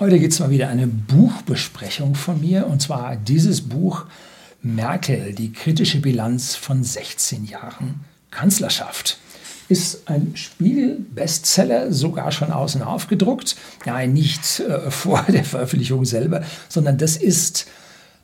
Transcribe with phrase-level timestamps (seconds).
[0.00, 4.06] Heute gibt es mal wieder eine Buchbesprechung von mir und zwar dieses Buch
[4.60, 8.00] Merkel, die kritische Bilanz von 16 Jahren
[8.32, 9.18] Kanzlerschaft.
[9.68, 13.54] Ist ein Spiegel-Bestseller, sogar schon außen aufgedruckt.
[13.86, 17.68] Nein, nicht äh, vor der Veröffentlichung selber, sondern das ist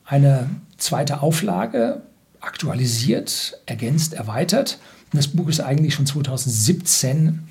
[0.04, 2.02] eine zweite Auflage,
[2.40, 4.80] aktualisiert, ergänzt, erweitert.
[5.12, 7.46] Und das Buch ist eigentlich schon 2017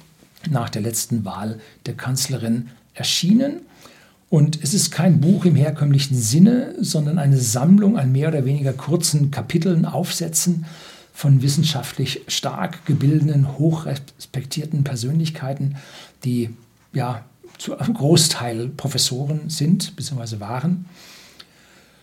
[0.50, 3.62] nach der letzten Wahl der Kanzlerin erschienen.
[4.30, 8.74] Und es ist kein Buch im herkömmlichen Sinne, sondern eine Sammlung an mehr oder weniger
[8.74, 10.66] kurzen Kapiteln, Aufsätzen
[11.14, 15.76] von wissenschaftlich stark gebildeten, hochrespektierten Persönlichkeiten,
[16.24, 16.52] die
[16.94, 17.26] ja
[17.58, 20.40] zu einem Großteil Professoren sind bzw.
[20.40, 20.86] waren.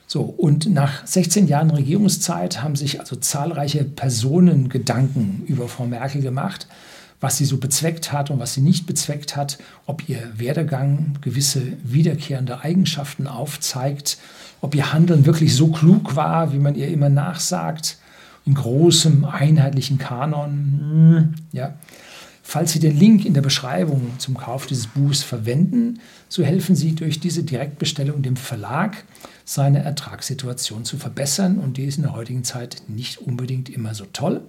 [0.08, 6.22] So, und nach 16 Jahren Regierungszeit haben sich also zahlreiche Personen Gedanken über Frau Merkel
[6.22, 6.66] gemacht
[7.20, 11.62] was sie so bezweckt hat und was sie nicht bezweckt hat, ob ihr Werdegang gewisse
[11.82, 14.18] wiederkehrende Eigenschaften aufzeigt,
[14.60, 17.98] ob ihr Handeln wirklich so klug war, wie man ihr immer nachsagt,
[18.44, 20.78] in großem einheitlichen Kanon.
[20.80, 21.74] Hm, ja.
[22.42, 26.94] Falls Sie den Link in der Beschreibung zum Kauf dieses Buchs verwenden, so helfen Sie
[26.94, 29.02] durch diese Direktbestellung dem Verlag,
[29.44, 31.58] seine Ertragssituation zu verbessern.
[31.58, 34.42] Und die ist in der heutigen Zeit nicht unbedingt immer so toll.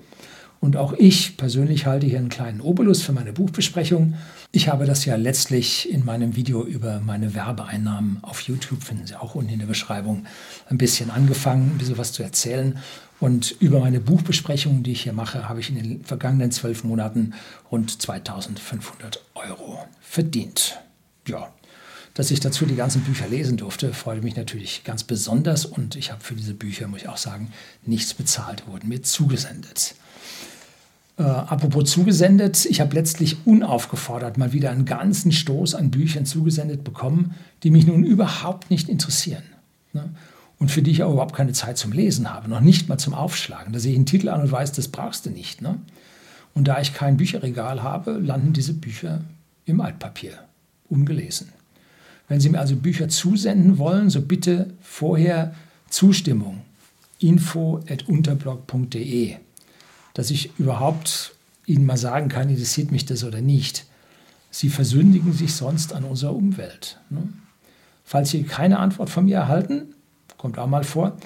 [0.59, 4.15] Und auch ich persönlich halte hier einen kleinen Obolus für meine Buchbesprechung.
[4.51, 9.15] Ich habe das ja letztlich in meinem Video über meine Werbeeinnahmen auf YouTube, finden Sie
[9.15, 10.25] auch unten in der Beschreibung,
[10.69, 12.79] ein bisschen angefangen, ein bisschen was zu erzählen.
[13.19, 17.33] Und über meine Buchbesprechungen, die ich hier mache, habe ich in den vergangenen zwölf Monaten
[17.71, 20.79] rund 2500 Euro verdient.
[21.27, 21.51] Ja,
[22.13, 25.65] dass ich dazu die ganzen Bücher lesen durfte, freut mich natürlich ganz besonders.
[25.65, 27.51] Und ich habe für diese Bücher, muss ich auch sagen,
[27.85, 29.95] nichts bezahlt, wurden mir zugesendet.
[31.17, 36.83] Äh, apropos zugesendet, ich habe letztlich unaufgefordert mal wieder einen ganzen Stoß an Büchern zugesendet
[36.83, 39.41] bekommen, die mich nun überhaupt nicht interessieren.
[39.93, 40.09] Ne?
[40.59, 43.15] Und für die ich auch überhaupt keine Zeit zum Lesen habe, noch nicht mal zum
[43.15, 43.73] Aufschlagen.
[43.73, 45.61] Da sehe ich einen Titel an und weiß, das brauchst du nicht.
[45.61, 45.79] Ne?
[46.53, 49.21] Und da ich kein Bücherregal habe, landen diese Bücher
[49.65, 50.33] im Altpapier,
[50.87, 51.49] ungelesen.
[52.27, 55.53] Wenn Sie mir also Bücher zusenden wollen, so bitte vorher
[55.89, 56.61] Zustimmung
[57.19, 59.37] info.unterblog.de
[60.17, 61.35] dass ich überhaupt
[61.67, 63.85] Ihnen mal sagen kann, interessiert mich das oder nicht.
[64.49, 66.99] Sie versündigen sich sonst an unserer Umwelt.
[67.11, 67.21] Ne?
[68.03, 69.93] Falls Sie keine Antwort von mir erhalten,
[70.39, 71.17] kommt auch mal vor,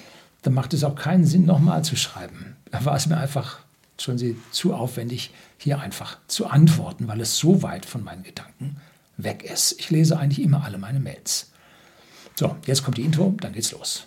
[0.42, 2.58] dann macht es auch keinen Sinn, nochmal zu schreiben.
[2.70, 3.60] Da war es mir einfach
[3.98, 4.20] schon
[4.52, 8.76] zu aufwendig, hier einfach zu antworten, weil es so weit von meinen Gedanken
[9.16, 9.80] weg ist.
[9.80, 11.52] Ich lese eigentlich immer alle meine Mails.
[12.36, 14.06] So, jetzt kommt die Intro, dann geht's los.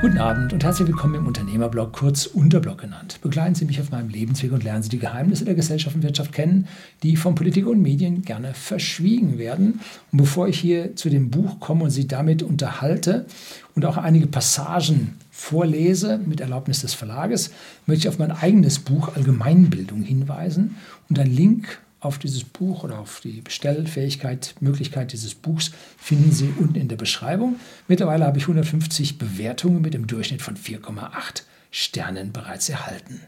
[0.00, 3.18] Guten Abend und herzlich willkommen im Unternehmerblog, kurz Unterblog genannt.
[3.20, 6.32] Begleiten Sie mich auf meinem Lebensweg und lernen Sie die Geheimnisse der Gesellschaft und Wirtschaft
[6.32, 6.68] kennen,
[7.02, 9.80] die von Politik und Medien gerne verschwiegen werden.
[10.10, 13.26] Und bevor ich hier zu dem Buch komme und Sie damit unterhalte
[13.74, 17.50] und auch einige Passagen vorlese mit Erlaubnis des Verlages,
[17.84, 20.76] möchte ich auf mein eigenes Buch Allgemeinbildung hinweisen
[21.10, 26.52] und ein Link auf dieses Buch oder auf die Bestellfähigkeit, Möglichkeit dieses Buchs finden Sie
[26.56, 27.56] unten in der Beschreibung.
[27.88, 33.20] Mittlerweile habe ich 150 Bewertungen mit dem Durchschnitt von 4,8 Sternen bereits erhalten.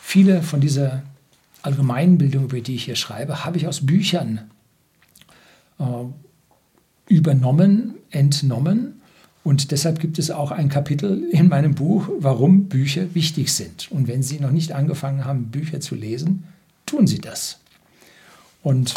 [0.00, 1.02] Viele von dieser
[1.62, 4.50] Allgemeinbildung, über die ich hier schreibe, habe ich aus Büchern
[5.78, 5.84] äh,
[7.08, 9.00] übernommen, entnommen.
[9.42, 13.90] Und deshalb gibt es auch ein Kapitel in meinem Buch, warum Bücher wichtig sind.
[13.90, 16.44] Und wenn Sie noch nicht angefangen haben, Bücher zu lesen,
[16.86, 17.60] tun Sie das.
[18.64, 18.94] Und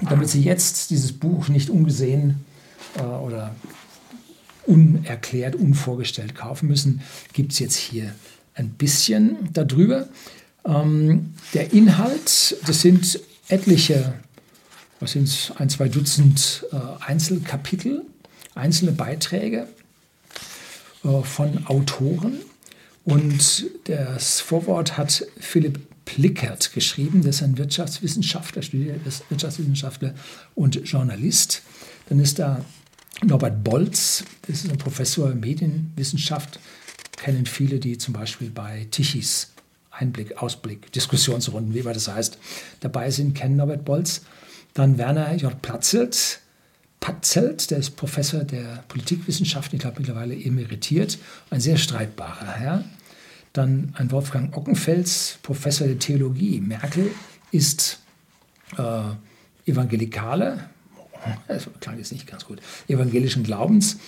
[0.00, 2.44] damit Sie jetzt dieses Buch nicht ungesehen
[2.96, 3.54] äh, oder
[4.66, 8.14] unerklärt, unvorgestellt kaufen müssen, gibt es jetzt hier
[8.54, 10.08] ein bisschen darüber.
[10.64, 14.14] Ähm, der Inhalt, das sind etliche,
[15.00, 18.04] was sind es, ein, zwei Dutzend äh, Einzelkapitel,
[18.54, 19.68] einzelne Beiträge
[21.04, 22.38] äh, von Autoren.
[23.04, 27.20] Und das Vorwort hat Philipp Plickert geschrieben.
[27.20, 30.14] Der ist ein Wirtschaftswissenschaftler, studiert Wirtschaftswissenschaftler
[30.54, 31.60] und Journalist.
[32.08, 32.64] Dann ist da
[33.22, 36.60] Norbert Bolz, das ist ein Professor Medienwissenschaft,
[37.12, 39.52] kennen viele, die zum Beispiel bei Tichys
[39.90, 42.38] Einblick, Ausblick, Diskussionsrunden, wie immer das heißt,
[42.80, 44.22] dabei sind, kennen Norbert Bolz.
[44.72, 45.60] Dann Werner J.
[45.60, 46.40] Platzelt,
[47.00, 51.18] Patzelt, der ist Professor der Politikwissenschaften, ich glaube mittlerweile emeritiert,
[51.50, 52.84] ein sehr streitbarer Herr.
[53.52, 56.60] Dann ein Wolfgang Ockenfels, Professor der Theologie.
[56.60, 57.10] Merkel
[57.50, 58.00] ist
[58.76, 60.68] äh, Evangelikale,
[61.46, 63.98] das klang jetzt nicht ganz gut, evangelischen Glaubens.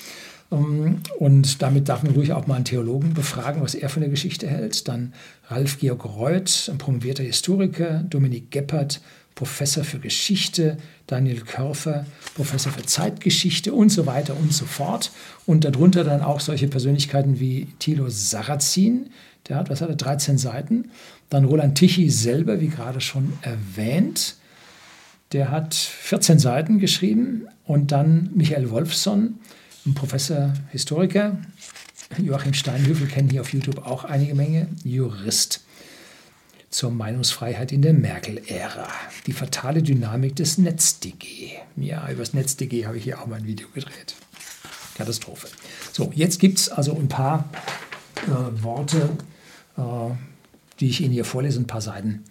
[0.50, 4.10] Ähm, und damit darf man ruhig auch mal einen Theologen befragen, was er von der
[4.10, 4.88] Geschichte hält.
[4.88, 5.12] Dann
[5.48, 9.00] Ralf Georg Reuth, ein promovierter Historiker, Dominik Geppert,
[9.34, 10.76] Professor für Geschichte,
[11.06, 12.04] Daniel Körfer,
[12.34, 15.12] Professor für Zeitgeschichte und so weiter und so fort.
[15.46, 19.10] Und darunter dann auch solche Persönlichkeiten wie Thilo Sarrazin,
[19.48, 20.90] der hat, was hat er, 13 Seiten.
[21.28, 24.36] Dann Roland Tichy selber, wie gerade schon erwähnt,
[25.32, 27.46] der hat 14 Seiten geschrieben.
[27.64, 29.38] Und dann Michael Wolfson,
[29.86, 31.38] ein Professor, Historiker.
[32.18, 35.60] Joachim Steinhöfel kennen hier auf YouTube auch einige Menge, Jurist
[36.70, 38.88] zur Meinungsfreiheit in der Merkel-Ära.
[39.26, 41.52] Die fatale Dynamik des NetzDG.
[41.76, 44.14] Ja, über das NetzDG habe ich hier auch mal ein Video gedreht.
[44.96, 45.48] Katastrophe.
[45.92, 47.48] So, jetzt gibt es also ein paar
[48.26, 49.10] äh, Worte,
[49.76, 49.82] äh,
[50.78, 52.24] die ich Ihnen hier vorlese, ein paar Seiten.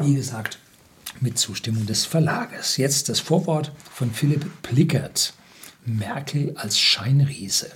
[0.00, 0.58] Wie gesagt,
[1.20, 2.76] mit Zustimmung des Verlages.
[2.76, 5.34] Jetzt das Vorwort von Philipp Plickert.
[5.84, 7.70] Merkel als Scheinriese.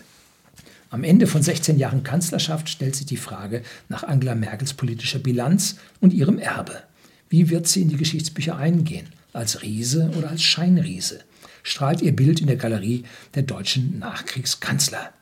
[0.90, 5.76] Am Ende von 16 Jahren Kanzlerschaft stellt sich die Frage nach Angela Merkels politischer Bilanz
[6.00, 6.82] und ihrem Erbe.
[7.30, 9.08] Wie wird sie in die Geschichtsbücher eingehen?
[9.32, 11.20] Als Riese oder als Scheinriese?
[11.62, 13.04] Strahlt ihr Bild in der Galerie
[13.34, 15.12] der deutschen Nachkriegskanzler?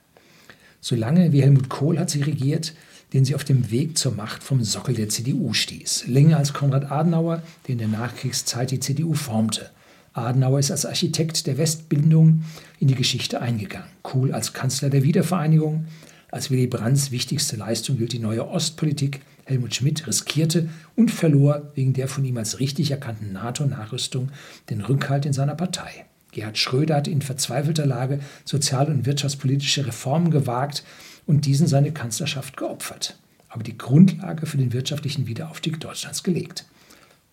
[0.81, 2.75] Solange wie Helmut Kohl hat sie regiert,
[3.13, 6.07] den sie auf dem Weg zur Macht vom Sockel der CDU stieß.
[6.07, 9.71] Länger als Konrad Adenauer, der in der Nachkriegszeit die CDU formte.
[10.13, 12.45] Adenauer ist als Architekt der Westbindung
[12.79, 13.89] in die Geschichte eingegangen.
[14.03, 15.87] Kohl als Kanzler der Wiedervereinigung.
[16.31, 19.21] Als Willy Brandts wichtigste Leistung gilt die neue Ostpolitik.
[19.45, 24.31] Helmut Schmidt riskierte und verlor wegen der von ihm als richtig erkannten NATO-Nachrüstung
[24.69, 26.07] den Rückhalt in seiner Partei.
[26.33, 30.85] Gerhard Schröder hat in verzweifelter Lage sozial- und wirtschaftspolitische Reformen gewagt
[31.27, 33.19] und diesen seine Kanzlerschaft geopfert.
[33.49, 36.65] Aber die Grundlage für den wirtschaftlichen Wiederaufstieg Deutschlands gelegt.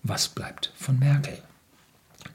[0.03, 1.37] Was bleibt von Merkel?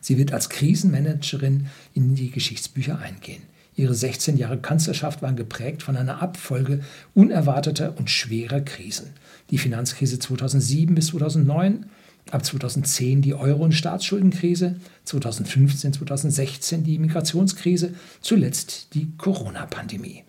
[0.00, 3.42] Sie wird als Krisenmanagerin in die Geschichtsbücher eingehen.
[3.74, 6.80] Ihre 16 Jahre Kanzlerschaft waren geprägt von einer Abfolge
[7.14, 9.10] unerwarteter und schwerer Krisen.
[9.50, 11.86] Die Finanzkrise 2007 bis 2009,
[12.30, 20.24] ab 2010 die Euro- und Staatsschuldenkrise, 2015, 2016 die Migrationskrise, zuletzt die Corona-Pandemie.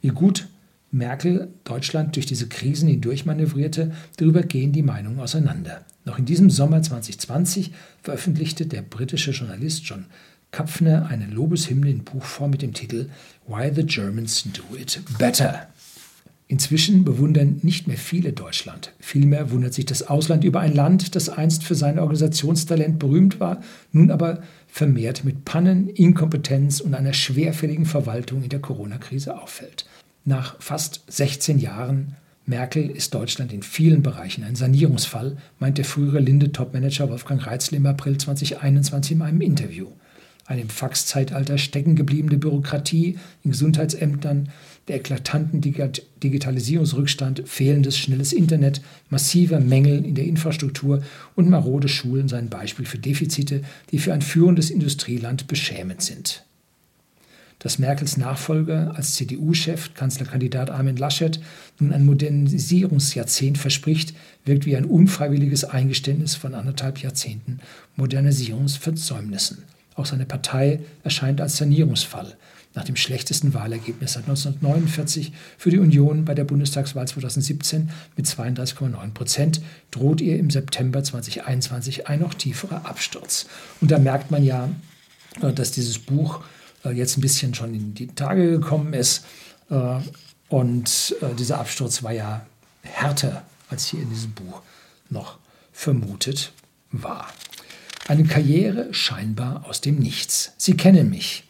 [0.00, 0.48] Wie gut
[0.90, 5.84] Merkel Deutschland durch diese Krisen hindurchmanövrierte, darüber gehen die Meinungen auseinander.
[6.04, 7.72] Noch in diesem Sommer 2020
[8.02, 10.06] veröffentlichte der britische Journalist John
[10.52, 13.10] Kapfner eine Lobeshymne in Buchform mit dem Titel
[13.46, 15.68] Why the Germans Do It Better.
[16.48, 18.92] Inzwischen bewundern nicht mehr viele Deutschland.
[19.00, 23.62] Vielmehr wundert sich das Ausland über ein Land, das einst für sein Organisationstalent berühmt war,
[23.90, 29.86] nun aber vermehrt mit Pannen, Inkompetenz und einer schwerfälligen Verwaltung in der Corona-Krise auffällt.
[30.24, 32.14] Nach fast 16 Jahren
[32.44, 37.86] Merkel ist Deutschland in vielen Bereichen ein Sanierungsfall, meint der frühere Linde-Topmanager Wolfgang Reitzl im
[37.86, 39.88] April 2021 in einem Interview.
[40.46, 44.50] Eine im Faxzeitalter stecken gebliebene Bürokratie in Gesundheitsämtern,
[44.88, 48.80] der eklatanten Digitalisierungsrückstand, fehlendes schnelles Internet,
[49.10, 51.02] massiver Mängel in der Infrastruktur
[51.34, 56.46] und marode Schulen seien Beispiel für Defizite, die für ein führendes Industrieland beschämend sind
[57.58, 61.40] dass Merkels Nachfolger als CDU-Chef, Kanzlerkandidat Armin Laschet,
[61.78, 67.60] nun ein Modernisierungsjahrzehnt verspricht, wirkt wie ein unfreiwilliges Eingeständnis von anderthalb Jahrzehnten
[67.96, 69.64] Modernisierungsversäumnissen.
[69.94, 72.36] Auch seine Partei erscheint als Sanierungsfall.
[72.76, 79.12] Nach dem schlechtesten Wahlergebnis seit 1949 für die Union bei der Bundestagswahl 2017 mit 32,9
[79.14, 83.46] Prozent droht ihr im September 2021 ein noch tieferer Absturz.
[83.80, 84.68] Und da merkt man ja,
[85.40, 86.44] äh, dass dieses Buch
[86.84, 89.24] äh, jetzt ein bisschen schon in die Tage gekommen ist.
[89.70, 90.00] Äh,
[90.50, 92.46] und dieser Absturz war ja
[92.82, 94.60] härter, als hier in diesem Buch
[95.08, 95.38] noch
[95.72, 96.52] vermutet
[96.92, 97.26] war.
[98.06, 100.52] Eine Karriere scheinbar aus dem Nichts.
[100.56, 101.45] Sie kennen mich.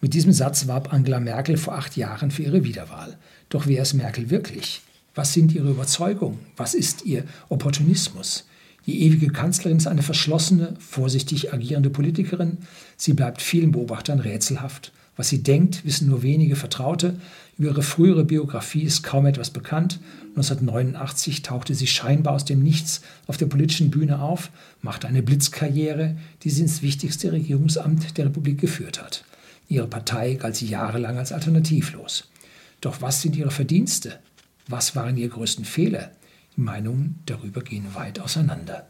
[0.00, 3.18] Mit diesem Satz warb Angela Merkel vor acht Jahren für ihre Wiederwahl.
[3.50, 4.80] Doch wer ist Merkel wirklich?
[5.14, 6.38] Was sind ihre Überzeugungen?
[6.56, 8.46] Was ist ihr Opportunismus?
[8.86, 12.58] Die ewige Kanzlerin ist eine verschlossene, vorsichtig agierende Politikerin.
[12.96, 14.92] Sie bleibt vielen Beobachtern rätselhaft.
[15.16, 17.16] Was sie denkt, wissen nur wenige Vertraute.
[17.58, 20.00] Über ihre frühere Biografie ist kaum etwas bekannt.
[20.30, 26.16] 1989 tauchte sie scheinbar aus dem Nichts auf der politischen Bühne auf, machte eine Blitzkarriere,
[26.42, 29.24] die sie ins wichtigste Regierungsamt der Republik geführt hat.
[29.70, 32.28] Ihre Partei galt sie jahrelang als alternativlos.
[32.80, 34.18] Doch was sind ihre Verdienste?
[34.66, 36.10] Was waren ihre größten Fehler?
[36.56, 38.88] Die Meinungen darüber gehen weit auseinander.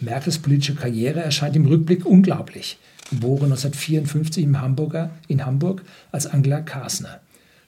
[0.00, 2.78] Merkels politische Karriere erscheint im Rückblick unglaublich.
[3.10, 7.20] Geboren 1954 im Hamburger, in Hamburg als Angela Kasner,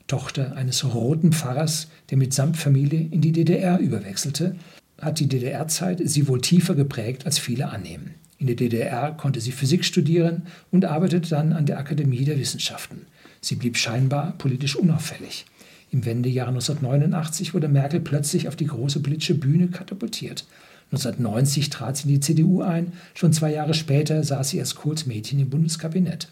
[0.08, 4.56] Tochter eines roten Pfarrers, der mitsamt Familie in die DDR überwechselte,
[5.00, 8.14] hat die DDR-Zeit sie wohl tiefer geprägt, als viele annehmen.
[8.42, 13.02] In der DDR konnte sie Physik studieren und arbeitete dann an der Akademie der Wissenschaften.
[13.40, 15.46] Sie blieb scheinbar politisch unauffällig.
[15.92, 20.44] Im Wendejahr 1989 wurde Merkel plötzlich auf die große politische Bühne katapultiert.
[20.90, 25.06] 1990 trat sie in die CDU ein, schon zwei Jahre später saß sie als Kohls
[25.06, 26.26] Mädchen im Bundeskabinett.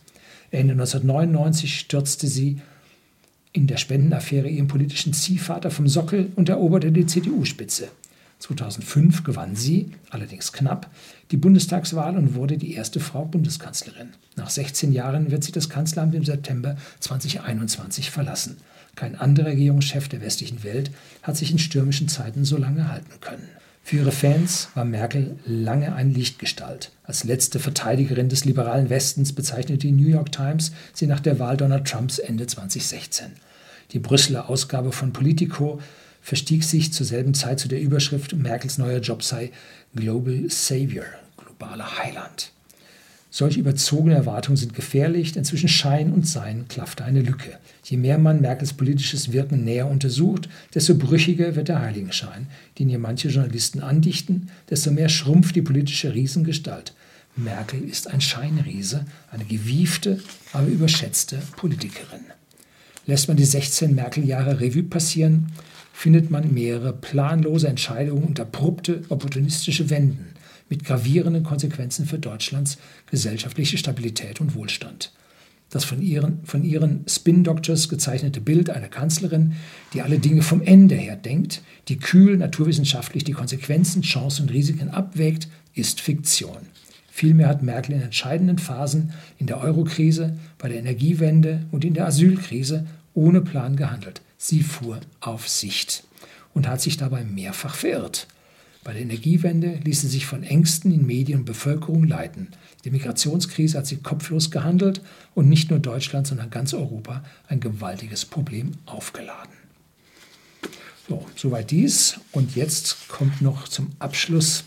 [0.50, 2.61] Ende 1999 stürzte sie
[3.52, 7.87] in der Spendenaffäre ihren politischen Ziehvater vom Sockel und eroberte die CDU-Spitze.
[8.40, 10.90] 2005 gewann sie, allerdings knapp,
[11.30, 14.11] die Bundestagswahl und wurde die erste Frau Bundeskanzlerin.
[14.37, 18.56] Nach 16 Jahren wird sie das Kanzleramt im September 2021 verlassen.
[18.97, 20.90] Kein anderer Regierungschef der westlichen Welt
[21.23, 23.49] hat sich in stürmischen Zeiten so lange halten können.
[23.82, 26.92] Für ihre Fans war Merkel lange ein Lichtgestalt.
[27.02, 31.56] Als letzte Verteidigerin des liberalen Westens bezeichnete die New York Times sie nach der Wahl
[31.56, 33.32] Donald Trumps Ende 2016.
[33.92, 35.80] Die Brüsseler Ausgabe von Politico
[36.30, 39.50] verstieg sich zur selben Zeit zu der Überschrift Merkels neuer Job sei
[39.96, 41.06] Global Savior,
[41.37, 42.52] globaler Heiland.
[43.30, 47.58] Solche überzogene Erwartungen sind gefährlich, denn zwischen Schein und Sein klaffte eine Lücke.
[47.82, 52.46] Je mehr man Merkels politisches Wirken näher untersucht, desto brüchiger wird der Heiligenschein,
[52.78, 56.94] den ihr manche Journalisten andichten, desto mehr schrumpft die politische Riesengestalt.
[57.34, 60.20] Merkel ist ein Scheinriese, eine gewiefte,
[60.52, 62.20] aber überschätzte Politikerin.
[63.06, 65.50] Lässt man die 16 Merkel-Jahre Revue passieren,
[66.00, 70.28] findet man mehrere planlose Entscheidungen und abrupte opportunistische Wenden
[70.71, 72.78] mit gravierenden Konsequenzen für Deutschlands
[73.11, 75.12] gesellschaftliche Stabilität und Wohlstand.
[75.69, 79.57] Das von ihren, von ihren Spin-Doctors gezeichnete Bild einer Kanzlerin,
[79.92, 84.88] die alle Dinge vom Ende her denkt, die kühl naturwissenschaftlich die Konsequenzen, Chancen und Risiken
[84.88, 86.61] abwägt, ist Fiktion.
[87.11, 92.07] Vielmehr hat Merkel in entscheidenden Phasen in der Eurokrise, bei der Energiewende und in der
[92.07, 94.23] Asylkrise ohne Plan gehandelt.
[94.42, 96.02] Sie fuhr auf Sicht
[96.54, 98.26] und hat sich dabei mehrfach verirrt.
[98.82, 102.49] Bei der Energiewende ließ sie sich von Ängsten in Medien und Bevölkerung leiten.
[102.87, 105.02] Die Migrationskrise hat sie kopflos gehandelt
[105.35, 109.52] und nicht nur Deutschland, sondern ganz Europa ein gewaltiges Problem aufgeladen.
[111.06, 112.18] So, soweit dies.
[112.32, 114.64] Und jetzt kommt noch zum Abschluss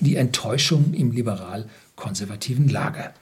[0.00, 3.14] die Enttäuschung im liberal-konservativen Lager.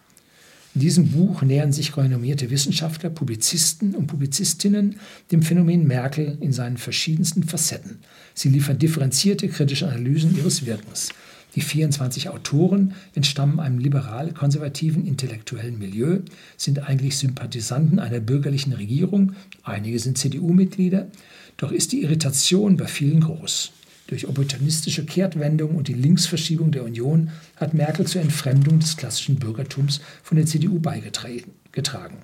[0.74, 4.96] In diesem Buch nähern sich renommierte Wissenschaftler, Publizisten und Publizistinnen
[5.30, 7.98] dem Phänomen Merkel in seinen verschiedensten Facetten.
[8.32, 11.10] Sie liefern differenzierte kritische Analysen ihres Wirkens.
[11.54, 16.20] Die 24 Autoren entstammen einem liberal-konservativen intellektuellen Milieu,
[16.56, 21.08] sind eigentlich Sympathisanten einer bürgerlichen Regierung, einige sind CDU-Mitglieder,
[21.58, 23.72] doch ist die Irritation bei vielen groß.
[24.12, 30.02] Durch opportunistische Kehrtwendung und die Linksverschiebung der Union hat Merkel zur Entfremdung des klassischen Bürgertums
[30.22, 32.18] von der CDU beigetragen.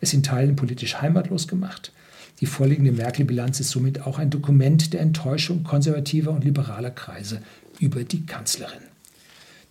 [0.00, 1.92] Es in Teilen politisch heimatlos gemacht.
[2.40, 7.42] Die vorliegende Merkel-Bilanz ist somit auch ein Dokument der Enttäuschung konservativer und liberaler Kreise
[7.80, 8.84] über die Kanzlerin.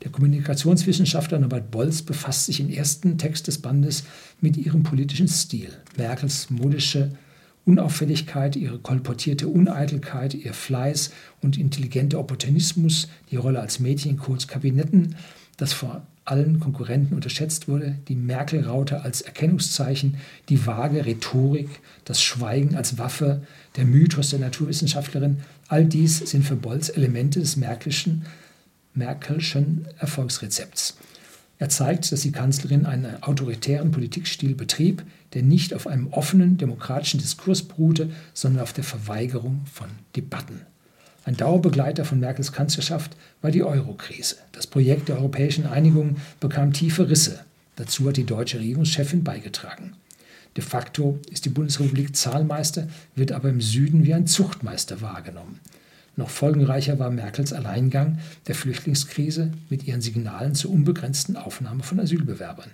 [0.04, 4.04] Der Kommunikationswissenschaftler Norbert Bolz befasst sich im ersten Text des Bandes
[4.40, 5.70] mit ihrem politischen Stil.
[5.98, 7.18] Merkels modische
[7.66, 15.16] Unauffälligkeit, ihre kolportierte Uneitelkeit, ihr Fleiß und intelligenter Opportunismus, die Rolle als Mädchen Kohls Kabinetten,
[15.58, 20.18] das vor allen Konkurrenten unterschätzt wurde, die Merkel-Raute als Erkennungszeichen,
[20.50, 21.70] die vage Rhetorik,
[22.04, 23.42] das Schweigen als Waffe,
[23.76, 28.26] der Mythos der Naturwissenschaftlerin, all dies sind für Bolz Elemente des Merkelschen,
[28.96, 30.98] Merkelschen Erfolgsrezepts.
[31.58, 37.20] Er zeigt, dass die Kanzlerin einen autoritären Politikstil betrieb, der nicht auf einem offenen demokratischen
[37.20, 40.62] Diskurs beruhte, sondern auf der Verweigerung von Debatten.
[41.24, 44.36] Ein Dauerbegleiter von Merkels Kanzlerschaft war die Euro-Krise.
[44.52, 47.40] Das Projekt der europäischen Einigung bekam tiefe Risse.
[47.78, 49.94] Dazu hat die deutsche Regierungschefin beigetragen.
[50.56, 55.60] De facto ist die Bundesrepublik Zahlmeister, wird aber im Süden wie ein Zuchtmeister wahrgenommen.
[56.18, 62.72] Noch folgenreicher war Merkels Alleingang der Flüchtlingskrise mit ihren Signalen zur unbegrenzten Aufnahme von Asylbewerbern.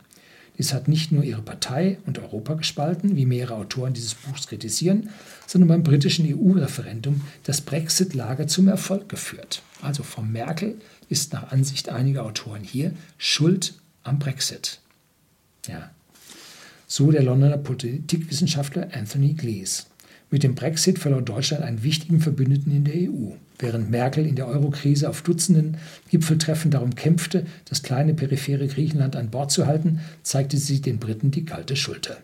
[0.58, 5.10] Dies hat nicht nur ihre Partei und Europa gespalten, wie mehrere Autoren dieses Buchs kritisieren,
[5.48, 9.64] sondern beim britischen EU-Referendum das Brexit-Lager zum Erfolg geführt.
[9.82, 10.76] Also Frau Merkel
[11.10, 14.80] ist nach Ansicht einiger Autoren hier schuld am Brexit.
[15.68, 15.90] Ja.
[16.86, 19.88] So der Londoner Politikwissenschaftler Anthony Glees.
[20.32, 23.34] Mit dem Brexit verlor Deutschland einen wichtigen Verbündeten in der EU.
[23.60, 25.76] Während Merkel in der Eurokrise auf Dutzenden
[26.10, 31.32] Gipfeltreffen darum kämpfte, das kleine periphere Griechenland an Bord zu halten, zeigte sie den Briten
[31.32, 32.18] die kalte Schulter.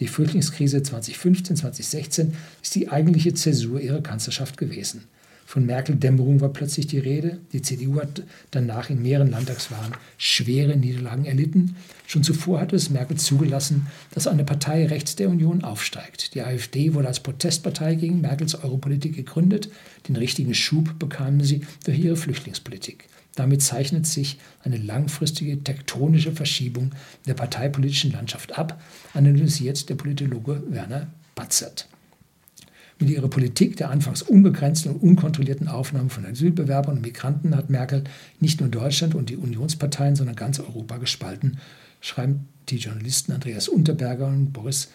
[0.00, 2.32] Die Flüchtlingskrise 2015-2016
[2.62, 5.04] ist die eigentliche Zäsur ihrer Kanzlerschaft gewesen.
[5.46, 7.38] Von Merkel-Dämmerung war plötzlich die Rede.
[7.52, 11.76] Die CDU hat danach in mehreren Landtagswahlen schwere Niederlagen erlitten.
[12.08, 16.34] Schon zuvor hatte es Merkel zugelassen, dass eine Partei rechts der Union aufsteigt.
[16.34, 19.70] Die AfD wurde als Protestpartei gegen Merkels Europolitik gegründet.
[20.08, 23.04] Den richtigen Schub bekamen sie durch ihre Flüchtlingspolitik.
[23.36, 26.90] Damit zeichnet sich eine langfristige tektonische Verschiebung
[27.26, 28.82] der parteipolitischen Landschaft ab,
[29.14, 31.86] analysiert der Politologe Werner Batzert.
[32.98, 38.04] Mit ihrer Politik der anfangs unbegrenzten und unkontrollierten Aufnahme von Asylbewerbern und Migranten hat Merkel
[38.40, 41.58] nicht nur Deutschland und die Unionsparteien, sondern ganz Europa gespalten,
[42.00, 44.88] schreiben die Journalisten Andreas Unterberger und Boris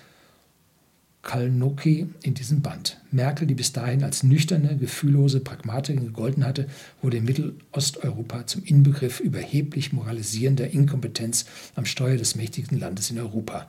[1.22, 3.00] Kalnoki in diesem Band.
[3.12, 6.68] Merkel, die bis dahin als nüchterne, gefühllose Pragmatikerin gegolten hatte,
[7.02, 13.68] wurde in Mittelosteuropa zum Inbegriff überheblich moralisierender Inkompetenz am Steuer des mächtigsten Landes in Europa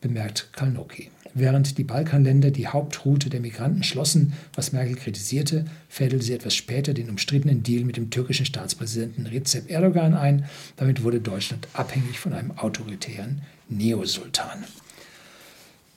[0.00, 1.10] bemerkt Kalnoki.
[1.38, 6.94] Während die Balkanländer die Hauptroute der Migranten schlossen, was Merkel kritisierte, fädelte sie etwas später
[6.94, 10.46] den umstrittenen Deal mit dem türkischen Staatspräsidenten Recep Erdogan ein.
[10.78, 14.64] Damit wurde Deutschland abhängig von einem autoritären Neosultan.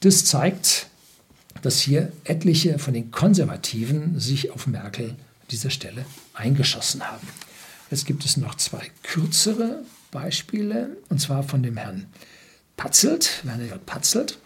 [0.01, 0.87] Das zeigt,
[1.61, 5.15] dass hier etliche von den Konservativen sich auf Merkel an
[5.51, 6.03] dieser Stelle
[6.33, 7.25] eingeschossen haben.
[7.89, 12.07] Jetzt gibt es noch zwei kürzere Beispiele, und zwar von dem Herrn
[12.75, 13.85] Patzelt, Werner J.
[13.85, 14.37] Patzelt.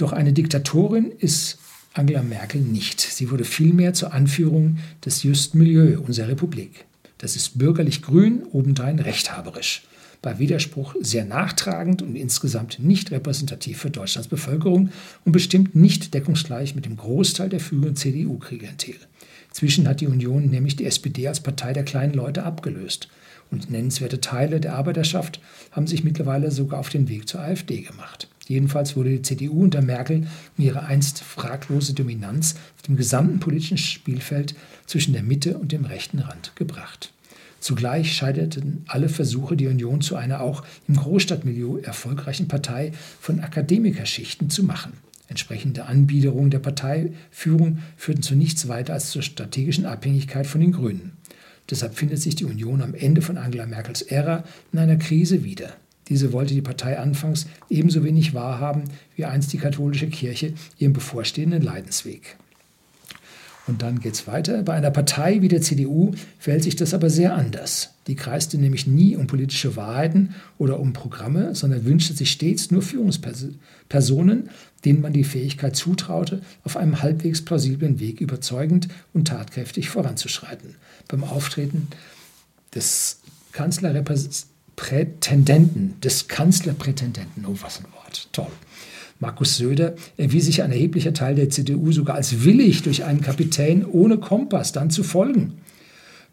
[0.00, 1.58] Doch eine Diktatorin ist
[1.92, 3.02] Angela Merkel nicht.
[3.02, 6.86] Sie wurde vielmehr zur Anführung des Just Milieu unserer Republik.
[7.18, 9.82] Das ist bürgerlich grün, obendrein rechthaberisch.
[10.22, 14.88] Bei Widerspruch sehr nachtragend und insgesamt nicht repräsentativ für Deutschlands Bevölkerung
[15.26, 18.94] und bestimmt nicht deckungsgleich mit dem Großteil der früheren CDU-Klientel.
[19.50, 23.08] Zwischen hat die Union nämlich die SPD als Partei der kleinen Leute abgelöst
[23.50, 25.42] und nennenswerte Teile der Arbeiterschaft
[25.72, 28.29] haben sich mittlerweile sogar auf den Weg zur AfD gemacht.
[28.50, 30.26] Jedenfalls wurde die CDU unter Merkel
[30.58, 35.84] um ihre einst fraglose Dominanz auf dem gesamten politischen Spielfeld zwischen der Mitte und dem
[35.84, 37.12] rechten Rand gebracht.
[37.60, 42.90] Zugleich scheiterten alle Versuche, die Union zu einer auch im Großstadtmilieu erfolgreichen Partei
[43.20, 44.94] von Akademikerschichten zu machen.
[45.28, 51.12] Entsprechende Anbiederungen der Parteiführung führten zu nichts weiter als zur strategischen Abhängigkeit von den Grünen.
[51.70, 54.42] Deshalb findet sich die Union am Ende von Angela Merkels Ära
[54.72, 55.72] in einer Krise wieder.
[56.10, 58.84] Diese wollte die Partei anfangs ebenso wenig wahrhaben
[59.16, 62.36] wie einst die katholische Kirche ihren bevorstehenden Leidensweg.
[63.66, 64.64] Und dann geht es weiter.
[64.64, 67.94] Bei einer Partei wie der CDU verhält sich das aber sehr anders.
[68.08, 72.82] Die kreiste nämlich nie um politische Wahrheiten oder um Programme, sondern wünschte sich stets nur
[72.82, 74.50] Führungspersonen,
[74.84, 80.74] denen man die Fähigkeit zutraute, auf einem halbwegs plausiblen Weg überzeugend und tatkräftig voranzuschreiten.
[81.06, 81.86] Beim Auftreten
[82.74, 83.20] des
[84.80, 88.50] Kanzlerprätendenten, des Kanzlerprätendenten, oh was ein Wort, toll.
[89.18, 93.84] Markus Söder erwies sich ein erheblicher Teil der CDU sogar als willig, durch einen Kapitän
[93.84, 95.58] ohne Kompass dann zu folgen,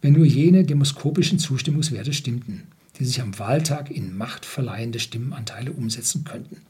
[0.01, 2.63] wenn nur jene demoskopischen Zustimmungswerte stimmten,
[2.97, 6.61] die sich am Wahltag in machtverleihende Stimmenanteile umsetzen könnten.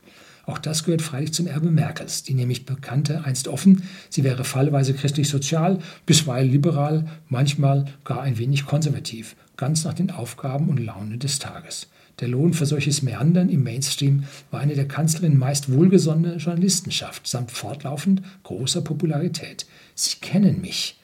[0.47, 4.93] Auch das gehört freilich zum Erbe Merkels, die nämlich bekannte einst offen, sie wäre fallweise
[4.93, 11.39] christlich-sozial, bisweilen liberal, manchmal gar ein wenig konservativ, ganz nach den Aufgaben und Launen des
[11.39, 11.87] Tages.
[12.21, 17.51] Der Lohn für solches Meandern im Mainstream war eine der Kanzlerin meist wohlgesonnene Journalistenschaft samt
[17.51, 19.65] fortlaufend großer Popularität.
[19.95, 20.97] Sie kennen mich,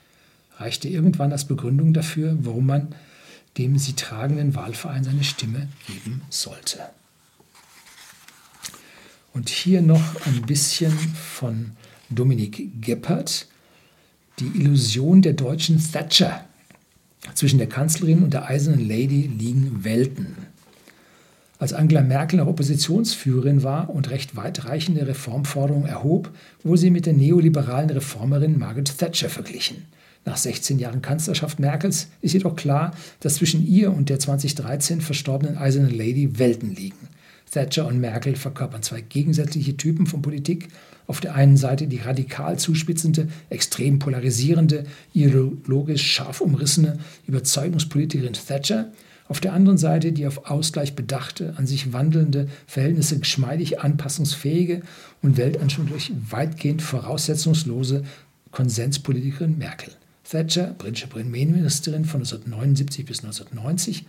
[0.58, 2.95] reichte irgendwann als Begründung dafür, warum man
[3.58, 6.79] dem sie tragenden Wahlverein seine Stimme geben sollte.
[9.34, 11.72] Und hier noch ein bisschen von
[12.12, 13.48] Dominik Geppert,
[14.39, 16.46] die Illusion der deutschen Thatcher.
[17.34, 20.36] Zwischen der Kanzlerin und der eisernen Lady liegen Welten.
[21.58, 26.30] Als Angela Merkel noch Oppositionsführerin war und recht weitreichende Reformforderungen erhob,
[26.62, 29.86] wurde sie mit der neoliberalen Reformerin Margaret Thatcher verglichen.
[30.26, 35.58] Nach 16 Jahren Kanzlerschaft Merkels ist jedoch klar, dass zwischen ihr und der 2013 verstorbenen
[35.58, 37.08] Eisernen Lady Welten liegen.
[37.54, 40.70] Thatcher und Merkel verkörpern zwei gegensätzliche Typen von Politik.
[41.06, 48.92] Auf der einen Seite die radikal zuspitzende, extrem polarisierende, ideologisch scharf umrissene Überzeugungspolitikerin Thatcher
[49.28, 54.82] auf der anderen Seite die auf Ausgleich bedachte, an sich wandelnde, Verhältnisse geschmeidig anpassungsfähige
[55.22, 58.04] und weltanschaulich weitgehend voraussetzungslose
[58.52, 59.94] Konsenspolitikerin Merkel.
[60.30, 64.06] Thatcher, britische Premierministerin von 1979 bis 1990,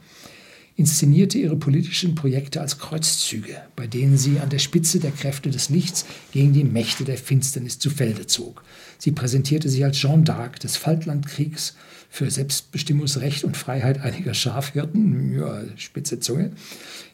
[0.77, 5.69] inszenierte ihre politischen Projekte als Kreuzzüge, bei denen sie an der Spitze der Kräfte des
[5.69, 8.65] Lichts gegen die Mächte der Finsternis zu Felde zog.
[8.99, 11.77] Sie präsentierte sich als Jeanne d'Arc des Falklandkriegs
[12.11, 16.53] für Selbstbestimmungsrecht und Freiheit einiger Schafhirten, ja, spitze Zunge,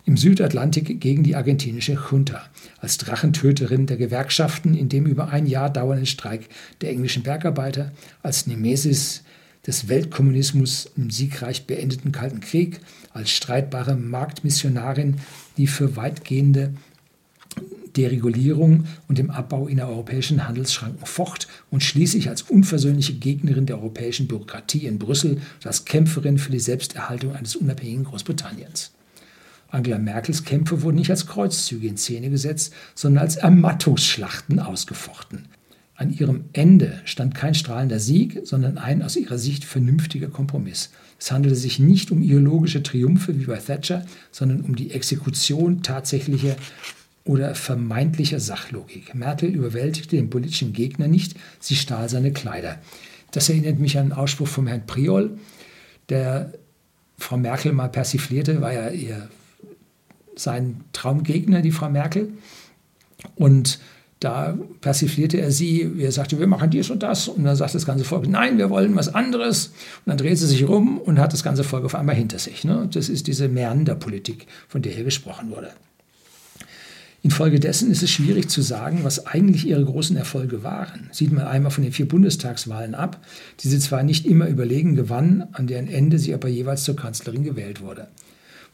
[0.04, 2.42] im Südatlantik gegen die argentinische Junta,
[2.80, 6.48] als Drachentöterin der Gewerkschaften in dem über ein Jahr dauernden Streik
[6.80, 7.92] der englischen Bergarbeiter,
[8.22, 9.22] als Nemesis
[9.66, 12.80] des Weltkommunismus im siegreich beendeten Kalten Krieg,
[13.12, 15.16] als streitbare Marktmissionarin,
[15.56, 16.74] die für weitgehende
[17.96, 23.78] Deregulierung und dem Abbau in der europäischen Handelsschranken focht und schließlich als unversöhnliche Gegnerin der
[23.78, 28.92] europäischen Bürokratie in Brüssel als Kämpferin für die Selbsterhaltung eines unabhängigen Großbritanniens.
[29.68, 35.46] Angela Merkels Kämpfe wurden nicht als Kreuzzüge in Szene gesetzt, sondern als Ermattungsschlachten ausgefochten.
[36.00, 40.88] An ihrem Ende stand kein strahlender Sieg, sondern ein aus ihrer Sicht vernünftiger Kompromiss.
[41.18, 46.56] Es handelte sich nicht um ideologische Triumphe wie bei Thatcher, sondern um die Exekution tatsächlicher
[47.26, 49.14] oder vermeintlicher Sachlogik.
[49.14, 52.78] Merkel überwältigte den politischen Gegner nicht, sie stahl seine Kleider.
[53.30, 55.36] Das erinnert mich an einen Ausspruch von Herrn Priol,
[56.08, 56.54] der
[57.18, 59.28] Frau Merkel mal persiflierte, war ja ihr
[60.34, 62.32] sein Traumgegner, die Frau Merkel.
[63.34, 63.80] Und
[64.20, 67.26] da persiflierte er sie, er sagte, wir machen dies und das.
[67.26, 69.68] Und dann sagt das ganze Volk, nein, wir wollen was anderes.
[70.04, 72.62] Und dann dreht sie sich rum und hat das ganze Volk auf einmal hinter sich.
[72.64, 72.86] Ne?
[72.92, 75.70] Das ist diese Meander-Politik, von der hier gesprochen wurde.
[77.22, 81.08] Infolgedessen ist es schwierig zu sagen, was eigentlich ihre großen Erfolge waren.
[81.12, 83.24] Sieht man einmal von den vier Bundestagswahlen ab,
[83.60, 87.44] die sie zwar nicht immer überlegen gewann, an deren Ende sie aber jeweils zur Kanzlerin
[87.44, 88.08] gewählt wurde.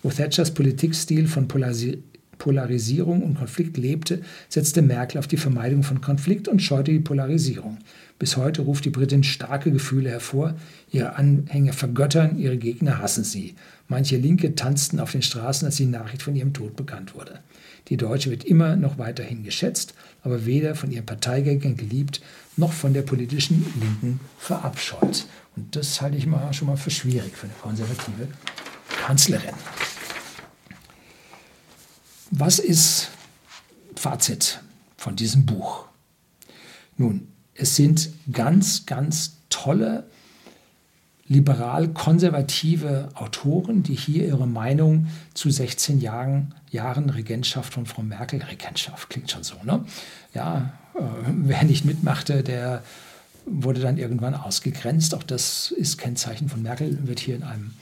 [0.02, 2.02] Wo Thatchers Politikstil von Polarisi
[2.38, 7.79] Polarisierung und Konflikt lebte, setzte Merkel auf die Vermeidung von Konflikt und scheute die Polarisierung.
[8.18, 10.55] Bis heute ruft die Britin starke Gefühle hervor.
[10.90, 13.55] Ihre Anhänger vergöttern, ihre Gegner hassen sie.
[13.88, 17.40] Manche Linke tanzten auf den Straßen, als die Nachricht von ihrem Tod bekannt wurde.
[17.88, 22.20] Die Deutsche wird immer noch weiterhin geschätzt, aber weder von ihren Parteigängern geliebt,
[22.57, 25.27] noch von der politischen Linken verabscheut.
[25.55, 28.29] Und das halte ich mal schon mal für schwierig für eine konservative
[29.07, 29.55] Kanzlerin.
[32.31, 33.11] Was ist
[33.95, 34.61] Fazit
[34.97, 35.87] von diesem Buch?
[36.97, 40.07] Nun, es sind ganz, ganz tolle
[41.29, 49.11] liberal-konservative Autoren, die hier ihre Meinung zu 16 Jahren, Jahren Regentschaft von Frau Merkel, Regentschaft
[49.11, 49.85] klingt schon so, ne?
[50.35, 52.83] Ja, äh, wer nicht mitmachte, der
[53.45, 55.15] wurde dann irgendwann ausgegrenzt.
[55.15, 57.75] Auch das ist Kennzeichen von Merkel, wird hier in einem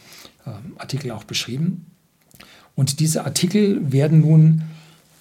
[0.46, 1.93] äh, Artikel auch beschrieben.
[2.76, 4.62] Und diese Artikel werden nun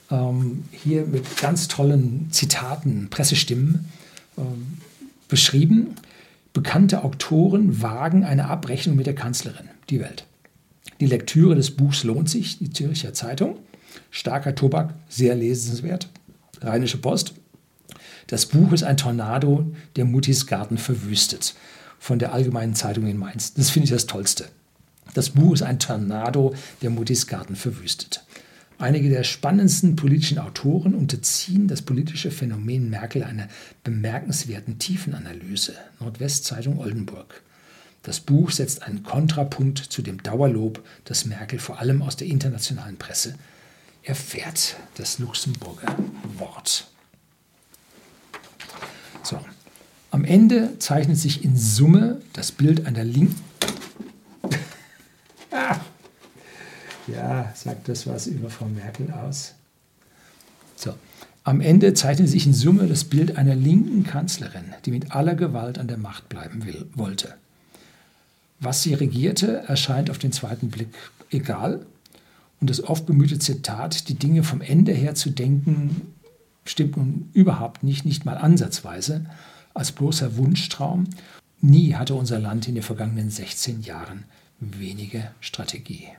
[0.09, 3.89] ähm, hier mit ganz tollen Zitaten, Pressestimmen
[4.37, 4.77] ähm,
[5.27, 5.95] beschrieben.
[6.53, 10.25] Bekannte Autoren wagen eine Abrechnung mit der Kanzlerin, die Welt.
[10.99, 13.57] Die Lektüre des Buchs lohnt sich, die Zürcher Zeitung.
[14.11, 16.09] Starker Tobak, sehr lesenswert.
[16.61, 17.33] Rheinische Post.
[18.27, 21.55] Das Buch ist ein Tornado, der Muttis Garten verwüstet.
[21.99, 23.53] Von der Allgemeinen Zeitung in Mainz.
[23.53, 24.45] Das finde ich das Tollste.
[25.13, 28.23] Das Buch ist ein Tornado, der Muttis Garten verwüstet.
[28.79, 33.47] Einige der spannendsten politischen Autoren unterziehen das politische Phänomen Merkel einer
[33.83, 35.75] bemerkenswerten Tiefenanalyse.
[35.99, 37.43] Nordwestzeitung Oldenburg.
[38.01, 42.97] Das Buch setzt einen Kontrapunkt zu dem Dauerlob, das Merkel vor allem aus der internationalen
[42.97, 43.35] Presse
[44.01, 44.75] erfährt.
[44.95, 45.95] Das Luxemburger
[46.37, 46.87] Wort.
[49.23, 49.39] So.
[50.11, 53.41] Am Ende zeichnet sich in Summe das Bild einer linken
[57.07, 59.53] Ja, sagt das was über Frau Merkel aus?
[60.75, 60.93] So.
[61.45, 65.77] Am Ende zeichnet sich in Summe das Bild einer linken Kanzlerin, die mit aller Gewalt
[65.77, 67.33] an der Macht bleiben will, wollte.
[68.61, 70.95] Was sie regierte, erscheint auf den zweiten Blick
[71.31, 71.85] egal.
[72.61, 76.13] Und das oft bemühte Zitat, die Dinge vom Ende her zu denken,
[76.63, 79.25] stimmt nun überhaupt nicht, nicht mal ansatzweise,
[79.73, 81.09] als bloßer Wunschtraum.
[81.59, 84.23] Nie hatte unser Land in den vergangenen 16 Jahren
[84.79, 86.09] wenige Strategie.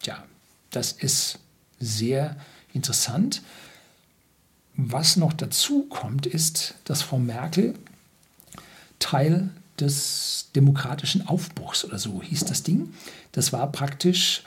[0.00, 0.24] Tja,
[0.70, 1.38] das ist
[1.78, 2.36] sehr
[2.72, 3.42] interessant.
[4.76, 7.74] Was noch dazu kommt, ist, dass Frau Merkel
[8.98, 12.92] Teil des demokratischen Aufbruchs oder so hieß das Ding.
[13.32, 14.42] Das war praktisch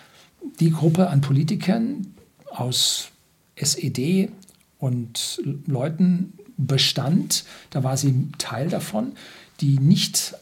[0.59, 2.13] die Gruppe an Politikern
[2.49, 3.09] aus
[3.55, 4.31] SED
[4.79, 9.13] und Leuten bestand, da war sie Teil davon,
[9.59, 10.36] die nicht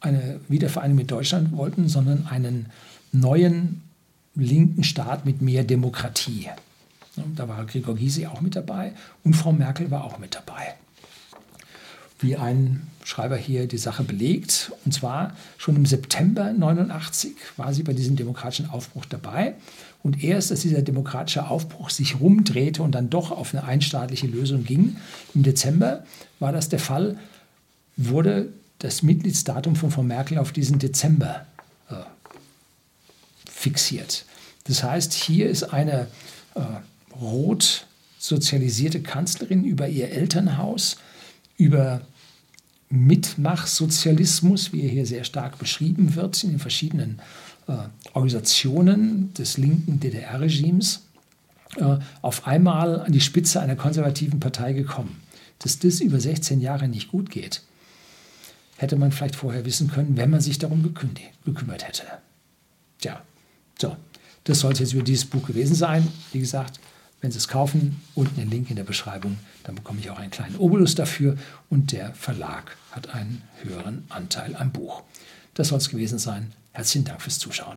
[0.00, 2.66] eine Wiedervereinigung mit Deutschland wollten, sondern einen
[3.12, 3.82] neuen
[4.34, 6.48] linken Staat mit mehr Demokratie.
[7.36, 8.92] Da war Gregor Gysi auch mit dabei
[9.24, 10.74] und Frau Merkel war auch mit dabei.
[12.18, 14.72] Wie ein Schreiber hier die Sache belegt.
[14.84, 19.54] Und zwar schon im September 89 war sie bei diesem demokratischen Aufbruch dabei.
[20.02, 24.64] Und erst, als dieser demokratische Aufbruch sich rumdrehte und dann doch auf eine einstaatliche Lösung
[24.64, 24.96] ging,
[25.34, 26.04] im Dezember
[26.38, 27.18] war das der Fall,
[27.96, 31.46] wurde das Mitgliedsdatum von Frau Merkel auf diesen Dezember
[31.88, 31.94] äh,
[33.48, 34.24] fixiert.
[34.64, 36.08] Das heißt, hier ist eine
[36.54, 36.60] äh,
[37.20, 37.86] rot
[38.18, 40.96] sozialisierte Kanzlerin über ihr Elternhaus,
[41.56, 42.02] über
[42.90, 47.20] Mitmachsozialismus, wie er hier sehr stark beschrieben wird in den verschiedenen
[47.68, 47.76] äh,
[48.14, 51.02] Organisationen des linken DDR-Regimes,
[51.76, 55.22] äh, auf einmal an die Spitze einer konservativen Partei gekommen.
[55.60, 57.62] Dass das über 16 Jahre nicht gut geht,
[58.80, 62.04] hätte man vielleicht vorher wissen können, wenn man sich darum gekümmert hätte.
[62.98, 63.20] Tja,
[63.78, 63.96] so,
[64.44, 66.08] das soll es jetzt über dieses Buch gewesen sein.
[66.32, 66.80] Wie gesagt,
[67.20, 70.30] wenn Sie es kaufen, unten den Link in der Beschreibung, dann bekomme ich auch einen
[70.30, 71.36] kleinen Obolus dafür
[71.68, 75.02] und der Verlag hat einen höheren Anteil am Buch.
[75.52, 76.52] Das soll es gewesen sein.
[76.72, 77.74] Herzlichen Dank fürs Zuschauen.